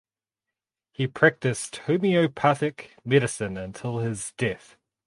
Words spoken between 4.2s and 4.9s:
death.